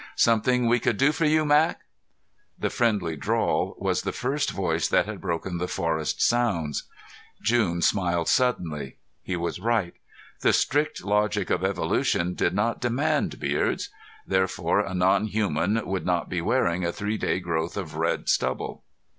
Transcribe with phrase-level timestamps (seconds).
[0.15, 1.81] "Something we could do for you, Mac?"
[2.57, 6.85] The friendly drawl was the first voice that had broken the forest sounds.
[7.43, 8.97] June smiled suddenly.
[9.21, 9.93] He was right.
[10.39, 13.89] The strict logic of evolution did not demand beards;
[14.25, 18.83] therefore a non human would not be wearing a three day growth of red stubble.